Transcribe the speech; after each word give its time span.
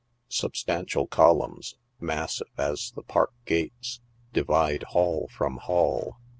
Substantial 0.29 1.05
columns, 1.05 1.75
massive 1.99 2.47
as 2.57 2.91
the 2.95 3.03
park 3.03 3.31
gates, 3.45 4.01
divide 4.33 4.81
hall 4.81 5.27
from 5.31 5.57
hall. 5.57 6.17